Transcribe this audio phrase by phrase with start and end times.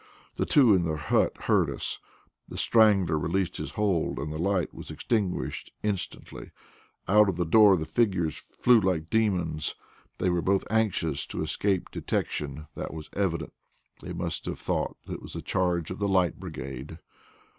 [0.35, 1.99] The two in the hut heard us,
[2.47, 6.49] the strangler released his hold and the light was extinguished instantly.
[7.07, 9.75] Out of the door the figures flew like demons.
[10.17, 13.53] They were both anxious to escape detection that was evident.
[14.01, 16.97] They must have thought it was the charge of the Light Brigade.